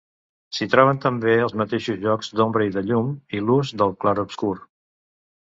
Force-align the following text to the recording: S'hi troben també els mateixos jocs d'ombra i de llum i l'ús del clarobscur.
S'hi 0.59 0.65
troben 0.75 1.01
també 1.03 1.35
els 1.47 1.53
mateixos 1.61 1.99
jocs 2.07 2.31
d'ombra 2.39 2.67
i 2.71 2.73
de 2.79 2.83
llum 2.89 3.13
i 3.37 3.43
l'ús 3.45 3.75
del 3.83 3.95
clarobscur. 4.07 4.53